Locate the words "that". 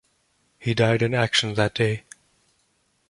1.53-1.75